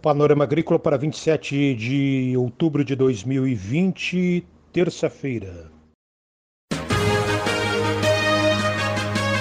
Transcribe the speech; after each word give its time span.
Panorama 0.00 0.44
Agrícola 0.44 0.78
para 0.78 0.96
27 0.96 1.74
de 1.74 2.34
outubro 2.36 2.84
de 2.84 2.94
2020, 2.94 4.46
terça-feira. 4.72 5.72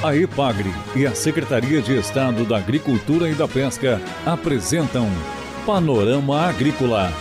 A 0.03 0.15
EPAGRE 0.15 0.71
e 0.95 1.05
a 1.05 1.13
Secretaria 1.13 1.81
de 1.81 1.97
Estado 1.97 2.43
da 2.45 2.57
Agricultura 2.57 3.29
e 3.29 3.35
da 3.35 3.47
Pesca 3.47 4.01
apresentam 4.25 5.07
Panorama 5.65 6.47
Agrícola, 6.47 7.11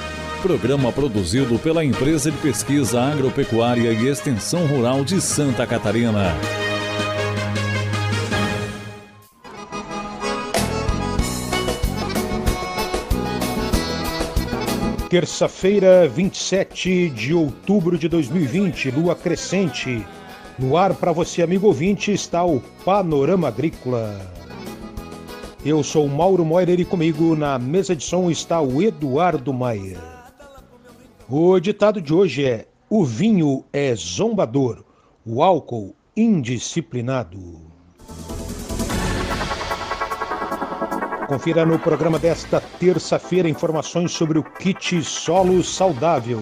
programa 0.41 0.91
produzido 0.91 1.59
pela 1.59 1.85
Empresa 1.85 2.31
de 2.31 2.39
Pesquisa 2.39 3.03
Agropecuária 3.03 3.93
e 3.93 4.09
Extensão 4.09 4.67
Rural 4.67 5.05
de 5.05 5.21
Santa 5.21 5.67
Catarina. 5.67 6.33
Terça-feira, 15.09 16.09
27 16.09 17.11
de 17.11 17.33
outubro 17.33 17.97
de 17.97 18.09
2020, 18.09 18.91
lua 18.91 19.15
crescente. 19.15 20.05
No 20.59 20.77
ar 20.77 20.95
para 20.95 21.13
você, 21.13 21.43
amigo 21.43 21.69
ouvinte, 21.69 22.13
está 22.13 22.45
o 22.45 22.61
Panorama 22.85 23.47
Agrícola. 23.47 24.21
Eu 25.65 25.85
sou 25.85 26.09
Mauro 26.09 26.45
Moirer 26.45 26.81
e 26.81 26.85
comigo 26.85 27.37
na 27.37 27.57
mesa 27.57 27.95
de 27.95 28.03
som 28.03 28.29
está 28.29 28.61
o 28.61 28.83
Eduardo 28.83 29.55
Maier. 29.55 30.03
O 31.29 31.61
ditado 31.61 32.01
de 32.03 32.13
hoje 32.13 32.45
é: 32.45 32.67
O 32.91 33.05
vinho 33.05 33.65
é 33.73 33.95
zombador, 33.95 34.85
o 35.25 35.41
álcool 35.41 35.95
indisciplinado. 36.17 37.76
Confira 41.27 41.67
no 41.67 41.79
programa 41.79 42.19
desta 42.21 42.61
terça-feira 42.61 43.49
informações 43.49 44.13
sobre 44.13 44.39
o 44.39 44.45
kit 44.45 45.03
solo 45.03 45.65
saudável 45.65 46.41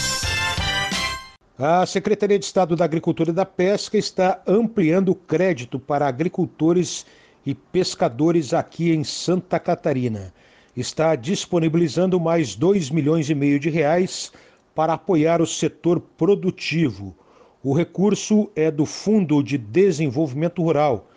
A 1.59 1.85
Secretaria 1.87 2.39
de 2.39 2.45
Estado 2.45 2.75
da 2.75 2.85
Agricultura 2.85 3.31
e 3.31 3.35
da 3.35 3.47
Pesca 3.47 3.97
está 3.97 4.43
ampliando 4.47 5.11
o 5.11 5.15
crédito 5.15 5.79
para 5.79 6.09
agricultores 6.09 7.07
e 7.47 7.55
pescadores 7.55 8.53
aqui 8.53 8.91
em 8.91 9.05
Santa 9.05 9.61
Catarina 9.61 10.35
está 10.77 11.15
disponibilizando 11.15 12.19
mais 12.19 12.55
2 12.55 12.91
milhões 12.91 13.29
e 13.29 13.35
meio 13.35 13.61
de 13.61 13.69
reais 13.69 14.33
para 14.75 14.95
apoiar 14.95 15.43
o 15.43 15.47
setor 15.47 16.01
produtivo. 16.01 17.15
O 17.63 17.75
recurso 17.75 18.51
é 18.57 18.71
do 18.71 18.87
Fundo 18.87 19.43
de 19.43 19.59
Desenvolvimento 19.59 20.63
Rural 20.63 21.09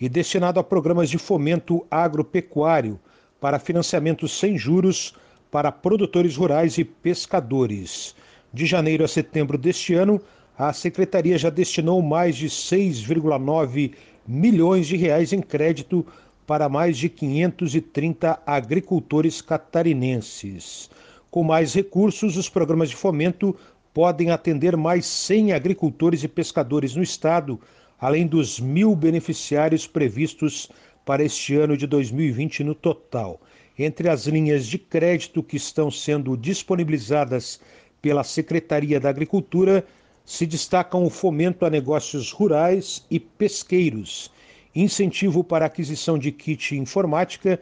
e 0.00 0.08
destinado 0.08 0.58
a 0.58 0.64
programas 0.64 1.08
de 1.08 1.16
fomento 1.16 1.86
agropecuário 1.90 2.98
para 3.40 3.58
financiamento 3.58 4.26
sem 4.26 4.58
juros 4.58 5.14
para 5.50 5.70
produtores 5.70 6.36
rurais 6.36 6.76
e 6.78 6.84
pescadores. 6.84 8.14
De 8.52 8.66
janeiro 8.66 9.04
a 9.04 9.08
setembro 9.08 9.56
deste 9.56 9.94
ano, 9.94 10.20
a 10.58 10.72
secretaria 10.72 11.38
já 11.38 11.50
destinou 11.50 12.02
mais 12.02 12.36
de 12.36 12.48
6,9 12.48 13.94
milhões 14.26 14.86
de 14.86 14.96
reais 14.96 15.32
em 15.32 15.40
crédito 15.40 16.06
para 16.46 16.68
mais 16.68 16.98
de 16.98 17.08
530 17.08 18.40
agricultores 18.46 19.40
catarinenses. 19.40 20.90
Com 21.30 21.42
mais 21.42 21.74
recursos, 21.74 22.36
os 22.36 22.48
programas 22.48 22.90
de 22.90 22.96
fomento 22.96 23.56
podem 23.92 24.30
atender 24.30 24.76
mais 24.76 25.06
100 25.06 25.52
agricultores 25.52 26.22
e 26.22 26.28
pescadores 26.28 26.94
no 26.94 27.02
estado, 27.02 27.60
além 27.98 28.26
dos 28.26 28.60
mil 28.60 28.94
beneficiários 28.94 29.86
previstos 29.86 30.68
para 31.04 31.22
este 31.22 31.56
ano 31.56 31.76
de 31.76 31.86
2020 31.86 32.64
no 32.64 32.74
total. 32.74 33.40
Entre 33.78 34.08
as 34.08 34.26
linhas 34.26 34.66
de 34.66 34.78
crédito 34.78 35.42
que 35.42 35.56
estão 35.56 35.90
sendo 35.90 36.36
disponibilizadas 36.36 37.60
pela 38.00 38.22
Secretaria 38.22 39.00
da 39.00 39.08
Agricultura, 39.08 39.84
se 40.24 40.46
destacam 40.46 41.04
o 41.04 41.10
fomento 41.10 41.64
a 41.64 41.70
negócios 41.70 42.30
rurais 42.32 43.04
e 43.10 43.18
pesqueiros 43.18 44.30
incentivo 44.74 45.44
para 45.44 45.66
aquisição 45.66 46.18
de 46.18 46.32
kit 46.32 46.76
informática, 46.76 47.60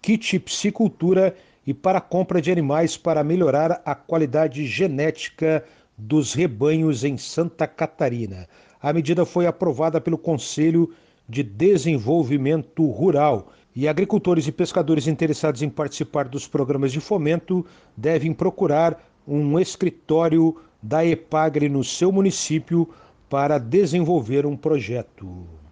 kit 0.00 0.38
psicultura 0.38 1.34
e 1.66 1.74
para 1.74 2.00
compra 2.00 2.40
de 2.40 2.50
animais 2.50 2.96
para 2.96 3.24
melhorar 3.24 3.82
a 3.84 3.94
qualidade 3.94 4.66
genética 4.66 5.64
dos 5.96 6.34
rebanhos 6.34 7.04
em 7.04 7.16
Santa 7.16 7.66
Catarina. 7.66 8.48
A 8.80 8.92
medida 8.92 9.24
foi 9.24 9.46
aprovada 9.46 10.00
pelo 10.00 10.18
Conselho 10.18 10.92
de 11.28 11.42
Desenvolvimento 11.42 12.84
Rural 12.90 13.52
e 13.74 13.88
agricultores 13.88 14.46
e 14.46 14.52
pescadores 14.52 15.06
interessados 15.06 15.62
em 15.62 15.68
participar 15.68 16.28
dos 16.28 16.46
programas 16.46 16.92
de 16.92 17.00
fomento 17.00 17.64
devem 17.96 18.32
procurar 18.32 19.02
um 19.26 19.58
escritório 19.58 20.56
da 20.82 21.04
EPAGRE 21.04 21.68
no 21.68 21.82
seu 21.82 22.12
município 22.12 22.88
para 23.28 23.58
desenvolver 23.58 24.44
um 24.44 24.56
projeto. 24.56 25.63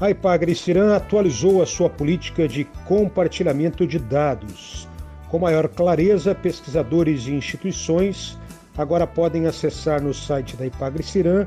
A 0.00 0.10
Ipagre 0.10 0.54
Ciran 0.54 0.94
atualizou 0.94 1.60
a 1.60 1.66
sua 1.66 1.90
política 1.90 2.46
de 2.46 2.62
compartilhamento 2.86 3.84
de 3.84 3.98
dados. 3.98 4.88
Com 5.28 5.40
maior 5.40 5.66
clareza, 5.66 6.36
pesquisadores 6.36 7.26
e 7.26 7.32
instituições 7.32 8.38
agora 8.76 9.08
podem 9.08 9.46
acessar 9.46 10.00
no 10.00 10.14
site 10.14 10.56
da 10.56 10.64
Ipagre 10.64 11.02
Ciran 11.02 11.46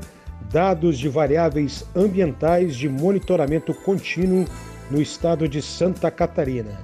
dados 0.50 0.98
de 0.98 1.08
variáveis 1.08 1.86
ambientais 1.96 2.76
de 2.76 2.90
monitoramento 2.90 3.72
contínuo 3.72 4.44
no 4.90 5.00
estado 5.00 5.48
de 5.48 5.62
Santa 5.62 6.10
Catarina. 6.10 6.78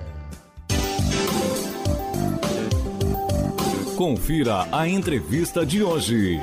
Confira 3.95 4.67
a 4.73 4.89
entrevista 4.89 5.65
de 5.65 5.81
hoje. 5.81 6.41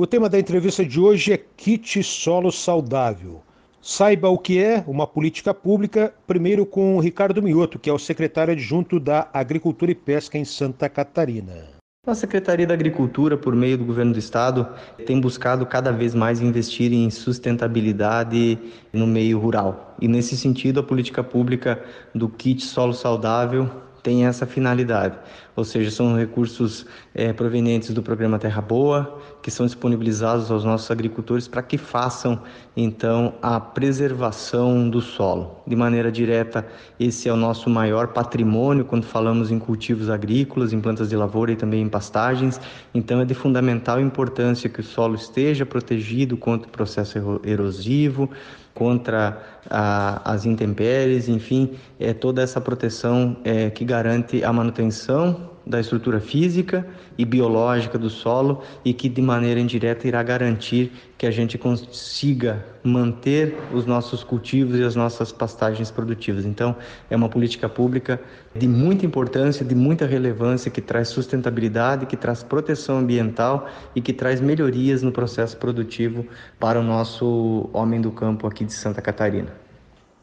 O 0.00 0.06
tema 0.06 0.28
da 0.28 0.38
entrevista 0.38 0.84
de 0.84 1.00
hoje 1.00 1.32
é 1.32 1.36
kit 1.36 2.04
solo 2.04 2.52
saudável. 2.52 3.42
Saiba 3.82 4.28
o 4.28 4.38
que 4.38 4.62
é 4.62 4.84
uma 4.86 5.08
política 5.08 5.52
pública, 5.52 6.14
primeiro 6.24 6.64
com 6.64 6.96
o 6.96 7.00
Ricardo 7.00 7.42
Mioto, 7.42 7.80
que 7.80 7.90
é 7.90 7.92
o 7.92 7.98
secretário 7.98 8.52
adjunto 8.52 9.00
da 9.00 9.28
Agricultura 9.34 9.90
e 9.90 9.96
Pesca 9.96 10.38
em 10.38 10.44
Santa 10.44 10.88
Catarina. 10.88 11.70
A 12.06 12.14
Secretaria 12.14 12.64
da 12.64 12.74
Agricultura, 12.74 13.36
por 13.36 13.56
meio 13.56 13.76
do 13.76 13.84
governo 13.84 14.12
do 14.12 14.20
estado, 14.20 14.68
tem 15.04 15.20
buscado 15.20 15.66
cada 15.66 15.90
vez 15.90 16.14
mais 16.14 16.40
investir 16.40 16.92
em 16.92 17.10
sustentabilidade 17.10 18.56
no 18.92 19.04
meio 19.04 19.36
rural. 19.40 19.96
E 20.00 20.06
nesse 20.06 20.36
sentido, 20.36 20.78
a 20.78 20.84
política 20.84 21.24
pública 21.24 21.82
do 22.14 22.28
kit 22.28 22.62
solo 22.64 22.94
saudável 22.94 23.68
tem 24.00 24.26
essa 24.26 24.46
finalidade, 24.46 25.18
ou 25.58 25.64
seja, 25.64 25.90
são 25.90 26.16
recursos 26.16 26.86
é, 27.12 27.32
provenientes 27.32 27.92
do 27.92 28.00
programa 28.00 28.38
Terra 28.38 28.62
Boa, 28.62 29.20
que 29.42 29.50
são 29.50 29.66
disponibilizados 29.66 30.52
aos 30.52 30.64
nossos 30.64 30.88
agricultores 30.88 31.48
para 31.48 31.64
que 31.64 31.76
façam 31.76 32.40
então 32.76 33.34
a 33.42 33.58
preservação 33.58 34.88
do 34.88 35.00
solo. 35.00 35.56
De 35.66 35.74
maneira 35.74 36.12
direta, 36.12 36.64
esse 37.00 37.28
é 37.28 37.32
o 37.32 37.36
nosso 37.36 37.68
maior 37.68 38.06
patrimônio 38.06 38.84
quando 38.84 39.02
falamos 39.02 39.50
em 39.50 39.58
cultivos 39.58 40.08
agrícolas, 40.08 40.72
em 40.72 40.80
plantas 40.80 41.08
de 41.08 41.16
lavoura 41.16 41.50
e 41.50 41.56
também 41.56 41.82
em 41.82 41.88
pastagens. 41.88 42.60
Então, 42.94 43.20
é 43.20 43.24
de 43.24 43.34
fundamental 43.34 44.00
importância 44.00 44.70
que 44.70 44.78
o 44.78 44.84
solo 44.84 45.16
esteja 45.16 45.66
protegido 45.66 46.36
contra 46.36 46.68
o 46.68 46.70
processo 46.70 47.40
erosivo, 47.42 48.30
contra 48.78 49.42
a, 49.68 50.32
as 50.32 50.46
intempéries, 50.46 51.28
enfim, 51.28 51.72
é 51.98 52.12
toda 52.12 52.40
essa 52.42 52.60
proteção 52.60 53.36
é, 53.42 53.70
que 53.70 53.84
garante 53.84 54.44
a 54.44 54.52
manutenção 54.52 55.47
da 55.66 55.80
estrutura 55.80 56.20
física 56.20 56.86
e 57.16 57.24
biológica 57.24 57.98
do 57.98 58.08
solo 58.08 58.62
e 58.84 58.92
que 58.92 59.08
de 59.08 59.20
maneira 59.20 59.60
indireta 59.60 60.08
irá 60.08 60.22
garantir 60.22 60.92
que 61.16 61.26
a 61.26 61.30
gente 61.30 61.58
consiga 61.58 62.64
manter 62.82 63.56
os 63.72 63.84
nossos 63.84 64.24
cultivos 64.24 64.78
e 64.78 64.82
as 64.82 64.96
nossas 64.96 65.30
pastagens 65.32 65.90
produtivas. 65.90 66.44
Então, 66.44 66.74
é 67.10 67.16
uma 67.16 67.28
política 67.28 67.68
pública 67.68 68.20
de 68.54 68.66
muita 68.66 69.04
importância, 69.04 69.64
de 69.64 69.74
muita 69.74 70.06
relevância, 70.06 70.70
que 70.70 70.80
traz 70.80 71.08
sustentabilidade, 71.08 72.06
que 72.06 72.16
traz 72.16 72.42
proteção 72.42 72.98
ambiental 72.98 73.68
e 73.94 74.00
que 74.00 74.12
traz 74.12 74.40
melhorias 74.40 75.02
no 75.02 75.12
processo 75.12 75.56
produtivo 75.56 76.26
para 76.58 76.80
o 76.80 76.82
nosso 76.82 77.68
homem 77.72 78.00
do 78.00 78.10
campo 78.10 78.46
aqui 78.46 78.64
de 78.64 78.72
Santa 78.72 79.02
Catarina. 79.02 79.52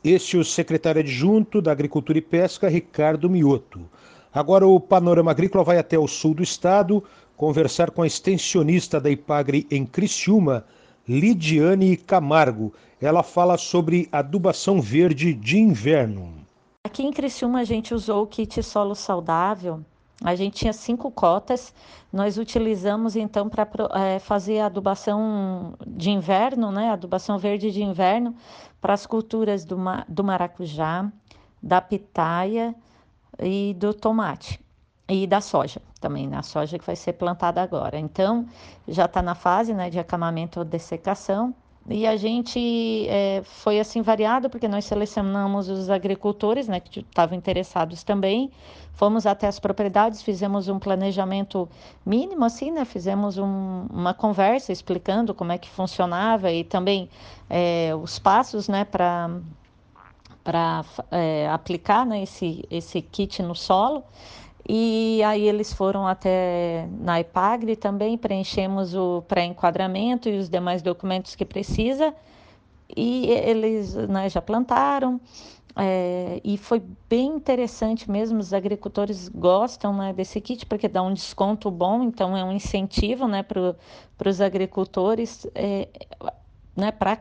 Este 0.04 0.38
é 0.38 0.40
o 0.40 0.46
secretário 0.46 1.02
adjunto 1.02 1.60
da 1.60 1.72
Agricultura 1.72 2.20
e 2.20 2.22
Pesca, 2.22 2.70
Ricardo 2.70 3.28
Mioto. 3.28 3.82
Agora 4.36 4.68
o 4.68 4.82
Panorama 4.82 5.32
Agrícola 5.32 5.64
vai 5.64 5.78
até 5.78 5.98
o 5.98 6.10
sul 6.10 6.34
do 6.34 6.44
estado 6.44 7.02
conversar 7.38 7.90
com 7.92 8.02
a 8.02 8.08
extensionista 8.08 9.00
da 9.00 9.10
Ipagre 9.10 9.66
em 9.72 9.86
Criciúma, 9.86 10.66
Lidiane 11.08 11.96
Camargo. 11.96 12.74
Ela 13.00 13.24
fala 13.24 13.58
sobre 13.58 14.10
adubação 14.12 14.82
verde 14.82 15.34
de 15.34 15.58
inverno. 15.58 16.34
Aqui 16.84 17.02
em 17.02 17.14
Criciúma 17.14 17.62
a 17.62 17.64
gente 17.64 17.94
usou 17.94 18.24
o 18.24 18.28
kit 18.28 18.62
solo 18.62 18.94
saudável. 18.94 19.80
A 20.22 20.36
gente 20.36 20.58
tinha 20.58 20.74
cinco 20.74 21.10
cotas, 21.10 21.74
nós 22.12 22.38
utilizamos 22.38 23.16
então 23.16 23.48
para 23.48 23.66
é, 23.94 24.20
fazer 24.20 24.60
adubação 24.60 25.76
de 25.88 26.10
inverno, 26.10 26.74
né? 26.74 26.90
Adubação 26.90 27.38
verde 27.38 27.72
de 27.72 27.82
inverno 27.82 28.36
para 28.82 28.94
as 28.94 29.06
culturas 29.06 29.64
do, 29.64 29.78
do 30.10 30.24
maracujá, 30.26 31.10
da 31.64 31.80
pitaia, 31.80 32.76
e 33.40 33.74
do 33.74 33.94
tomate 33.94 34.60
e 35.08 35.28
da 35.28 35.40
soja 35.40 35.82
também, 36.00 36.28
na 36.28 36.38
né? 36.38 36.42
soja 36.44 36.80
que 36.80 36.86
vai 36.86 36.96
ser 36.96 37.14
plantada 37.14 37.62
agora. 37.62 37.98
Então, 37.98 38.48
já 38.88 39.06
está 39.06 39.22
na 39.22 39.36
fase 39.36 39.74
né, 39.74 39.90
de 39.90 40.00
acamamento 40.00 40.60
ou 40.60 40.66
dessecação. 40.66 41.54
E 41.88 42.08
a 42.08 42.18
gente 42.18 43.08
é, 43.08 43.44
foi 43.44 43.80
assim 43.80 44.02
variado, 44.02 44.50
porque 44.50 44.68
nós 44.68 44.86
selecionamos 44.86 45.70
os 45.70 45.88
agricultores 45.88 46.68
né, 46.68 46.80
que 46.80 47.02
estavam 47.02 47.38
interessados 47.38 48.04
também. 48.04 48.50
Fomos 48.94 49.28
até 49.28 49.46
as 49.46 49.60
propriedades, 49.60 50.24
fizemos 50.24 50.68
um 50.68 50.80
planejamento 50.80 51.70
mínimo, 52.04 52.44
assim, 52.44 52.72
né? 52.72 52.86
Fizemos 52.86 53.38
um, 53.38 53.86
uma 53.92 54.16
conversa 54.16 54.72
explicando 54.72 55.32
como 55.36 55.52
é 55.52 55.60
que 55.60 55.70
funcionava 55.70 56.52
e 56.52 56.64
também 56.64 57.08
é, 57.48 57.92
os 58.02 58.18
passos, 58.18 58.68
né, 58.68 58.84
para 58.84 59.30
para 60.46 60.86
é, 61.10 61.50
aplicar 61.50 62.06
né, 62.06 62.22
esse, 62.22 62.64
esse 62.70 63.02
kit 63.02 63.42
no 63.42 63.56
solo. 63.56 64.04
E 64.68 65.22
aí 65.24 65.48
eles 65.48 65.74
foram 65.74 66.08
até 66.08 66.88
na 67.00 67.20
IPAGRE 67.20 67.76
também, 67.76 68.18
preenchemos 68.18 68.96
o 68.96 69.24
pré-enquadramento 69.28 70.30
e 70.30 70.38
os 70.38 70.48
demais 70.48 70.82
documentos 70.82 71.36
que 71.36 71.46
precisa. 71.46 72.14
E 72.96 73.28
eles 73.30 73.96
né, 73.96 74.30
já 74.30 74.42
plantaram. 74.42 75.20
É, 75.78 76.40
e 76.44 76.58
foi 76.58 76.82
bem 77.10 77.28
interessante 77.28 78.10
mesmo, 78.10 78.40
os 78.40 78.54
agricultores 78.54 79.28
gostam 79.28 79.94
né, 79.98 80.14
desse 80.14 80.40
kit 80.40 80.66
porque 80.66 80.88
dá 80.88 81.02
um 81.02 81.14
desconto 81.14 81.70
bom, 81.70 82.02
então 82.02 82.38
é 82.38 82.44
um 82.46 82.52
incentivo 82.52 83.28
né, 83.28 83.44
para 83.44 84.30
os 84.30 84.40
agricultores. 84.40 85.46
É, 85.54 85.90
né, 86.76 86.92
para 86.92 87.18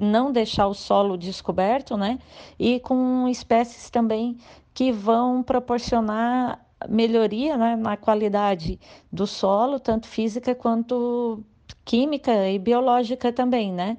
não 0.00 0.32
deixar 0.32 0.66
o 0.66 0.74
solo 0.74 1.16
descoberto, 1.16 1.96
né, 1.96 2.18
e 2.58 2.80
com 2.80 3.28
espécies 3.28 3.90
também 3.90 4.36
que 4.74 4.92
vão 4.92 5.42
proporcionar 5.42 6.60
melhoria 6.88 7.56
né, 7.56 7.76
na 7.76 7.96
qualidade 7.96 8.78
do 9.12 9.26
solo, 9.26 9.80
tanto 9.80 10.06
física 10.06 10.54
quanto 10.54 11.42
química 11.84 12.48
e 12.48 12.58
biológica 12.58 13.32
também, 13.32 13.72
né? 13.72 13.96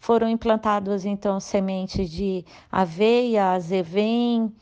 Foram 0.00 0.28
implantadas 0.28 1.04
então 1.04 1.40
sementes 1.40 2.10
de 2.10 2.44
aveia, 2.70 3.52
azevém, 3.52 4.52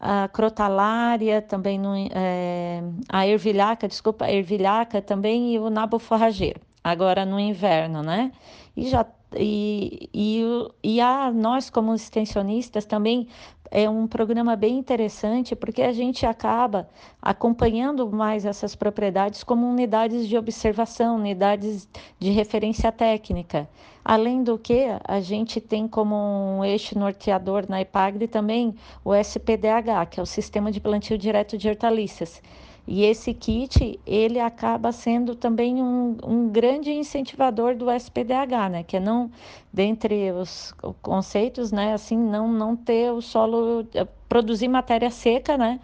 a 0.00 0.28
crotalária, 0.28 1.40
também 1.40 1.78
no, 1.78 1.94
é, 2.12 2.82
a 3.08 3.26
ervilhaca, 3.26 3.86
desculpa, 3.86 4.24
a 4.24 4.32
ervilhaca 4.32 5.00
também 5.00 5.54
e 5.54 5.58
o 5.58 5.70
nabo 5.70 5.98
forrageiro, 5.98 6.60
agora 6.82 7.24
no 7.24 7.38
inverno, 7.38 8.02
né? 8.02 8.32
E 8.76 8.88
já 8.88 9.06
e, 9.34 10.10
e, 10.12 10.42
e 10.82 11.00
a 11.00 11.30
nós 11.32 11.70
como 11.70 11.94
extensionistas 11.94 12.84
também 12.84 13.28
é 13.74 13.88
um 13.88 14.06
programa 14.06 14.54
bem 14.54 14.76
interessante 14.76 15.56
porque 15.56 15.80
a 15.80 15.92
gente 15.94 16.26
acaba 16.26 16.86
acompanhando 17.22 18.06
mais 18.12 18.44
essas 18.44 18.76
propriedades 18.76 19.42
como 19.42 19.66
unidades 19.66 20.28
de 20.28 20.36
observação, 20.36 21.16
unidades 21.16 21.88
de 22.18 22.30
referência 22.30 22.92
técnica. 22.92 23.66
Além 24.04 24.42
do 24.42 24.58
que, 24.58 24.84
a 25.04 25.20
gente 25.20 25.58
tem 25.58 25.88
como 25.88 26.14
um 26.14 26.62
eixo 26.62 26.98
norteador 26.98 27.64
na 27.66 27.80
IPAGRE 27.80 28.28
também 28.28 28.74
o 29.02 29.14
SPDH, 29.14 30.06
que 30.10 30.20
é 30.20 30.22
o 30.22 30.26
Sistema 30.26 30.70
de 30.70 30.78
Plantio 30.78 31.16
Direto 31.16 31.56
de 31.56 31.70
Hortaliças 31.70 32.42
e 32.86 33.04
esse 33.04 33.32
kit, 33.32 34.00
ele 34.04 34.40
acaba 34.40 34.90
sendo 34.90 35.36
também 35.36 35.80
um, 35.80 36.16
um 36.24 36.48
grande 36.48 36.90
incentivador 36.90 37.76
do 37.76 37.88
SPDH, 37.90 38.70
né? 38.70 38.82
Que 38.82 38.96
é 38.96 39.00
não, 39.00 39.30
dentre 39.72 40.30
os 40.32 40.74
conceitos, 41.00 41.72
né? 41.72 41.94
Assim, 41.94 42.16
não, 42.16 42.48
não 42.48 42.76
ter 42.76 43.10
o 43.10 43.20
solo, 43.22 43.86
eh, 43.94 44.06
produzir 44.28 44.68
matéria 44.68 45.10
seca, 45.10 45.56
né? 45.56 45.80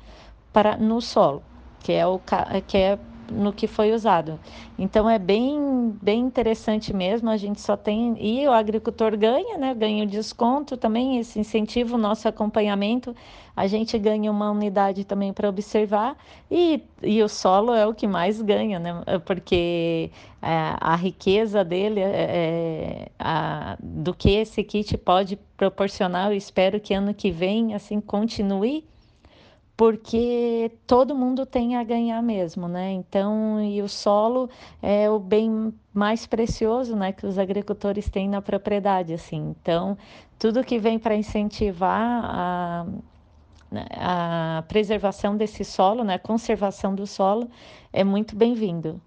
Para, 0.52 0.76
no 0.76 1.00
solo, 1.00 1.42
que 1.80 1.92
é, 1.92 2.06
o, 2.06 2.20
que 2.66 2.76
é 2.76 2.98
no 3.30 3.52
que 3.52 3.66
foi 3.66 3.92
usado. 3.92 4.38
Então 4.78 5.08
é 5.08 5.18
bem, 5.18 5.96
bem 6.02 6.20
interessante 6.20 6.94
mesmo. 6.94 7.28
A 7.30 7.36
gente 7.36 7.60
só 7.60 7.76
tem 7.76 8.16
e 8.18 8.46
o 8.46 8.52
agricultor 8.52 9.16
ganha, 9.16 9.58
né? 9.58 9.74
Ganha 9.74 10.04
o 10.04 10.06
desconto 10.06 10.76
também, 10.76 11.18
esse 11.18 11.38
incentivo, 11.38 11.98
nosso 11.98 12.28
acompanhamento. 12.28 13.14
A 13.56 13.66
gente 13.66 13.98
ganha 13.98 14.30
uma 14.30 14.50
unidade 14.50 15.04
também 15.04 15.32
para 15.32 15.48
observar 15.48 16.16
e, 16.50 16.82
e 17.02 17.22
o 17.22 17.28
solo 17.28 17.74
é 17.74 17.86
o 17.86 17.94
que 17.94 18.06
mais 18.06 18.40
ganha, 18.40 18.78
né? 18.78 19.02
Porque 19.24 20.10
é, 20.40 20.76
a 20.80 20.94
riqueza 20.94 21.64
dele 21.64 22.00
é, 22.00 22.06
é, 22.06 23.08
a, 23.18 23.57
do 23.80 24.14
que 24.14 24.30
esse 24.30 24.62
kit 24.62 24.96
pode 24.98 25.36
proporcionar. 25.56 26.30
Eu 26.30 26.36
espero 26.36 26.80
que 26.80 26.94
ano 26.94 27.12
que 27.12 27.30
vem 27.30 27.74
assim 27.74 28.00
continue 28.00 28.84
porque 29.78 30.72
todo 30.88 31.14
mundo 31.14 31.46
tem 31.46 31.76
a 31.76 31.84
ganhar 31.84 32.20
mesmo, 32.20 32.66
né? 32.66 32.90
Então, 32.90 33.62
e 33.62 33.80
o 33.80 33.88
solo 33.88 34.50
é 34.82 35.08
o 35.08 35.20
bem 35.20 35.72
mais 35.94 36.26
precioso, 36.26 36.96
né, 36.96 37.12
que 37.12 37.24
os 37.24 37.38
agricultores 37.38 38.10
têm 38.10 38.28
na 38.28 38.42
propriedade, 38.42 39.14
assim. 39.14 39.54
Então, 39.62 39.96
tudo 40.36 40.64
que 40.64 40.80
vem 40.80 40.98
para 40.98 41.14
incentivar 41.14 42.24
a, 42.24 42.86
a 43.92 44.64
preservação 44.66 45.36
desse 45.36 45.64
solo, 45.64 46.02
né, 46.02 46.14
a 46.14 46.18
conservação 46.18 46.92
do 46.92 47.06
solo, 47.06 47.48
é 47.92 48.02
muito 48.02 48.34
bem-vindo. 48.34 49.00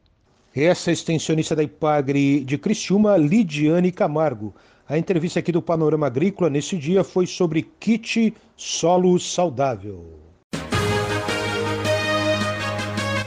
Essa 0.53 0.91
é 0.91 0.93
extensionista 0.93 1.55
da 1.55 1.63
IPAGRE 1.63 2.43
de 2.43 2.57
Criciúma, 2.57 3.15
Lidiane 3.15 3.89
Camargo. 3.89 4.53
A 4.87 4.97
entrevista 4.97 5.39
aqui 5.39 5.49
do 5.49 5.61
Panorama 5.61 6.07
Agrícola 6.07 6.49
nesse 6.49 6.77
dia 6.77 7.05
foi 7.05 7.25
sobre 7.25 7.61
kit 7.79 8.33
solo 8.57 9.17
saudável. 9.17 10.19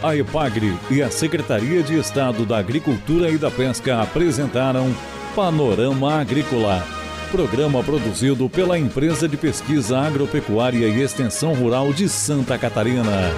A 0.03 0.15
EPAGRE 0.15 0.77
e 0.91 1.03
a 1.03 1.11
Secretaria 1.11 1.83
de 1.83 1.99
Estado 1.99 2.45
da 2.45 2.59
Agricultura 2.59 3.31
e 3.31 3.39
da 3.39 3.51
Pesca 3.51 4.03
apresentaram 4.03 4.95
Panorama 5.35 6.21
Agrícola, 6.21 6.87
programa 7.31 7.83
produzido 7.83 8.51
pela 8.51 8.79
Empresa 8.79 9.27
de 9.27 9.39
Pesquisa 9.39 9.99
Agropecuária 9.99 10.87
e 10.87 11.01
Extensão 11.01 11.55
Rural 11.55 11.91
de 11.95 12.07
Santa 12.07 12.59
Catarina. 12.59 13.33